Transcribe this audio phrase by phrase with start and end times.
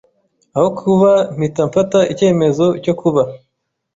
[0.55, 3.21] aho kuba mpita mfata icyemezo cyo kuba